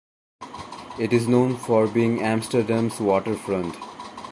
It 0.97 1.13
is 1.13 1.27
known 1.27 1.55
for 1.55 1.85
being 1.85 2.23
Amsterdam's 2.23 2.99
waterfront. 2.99 3.77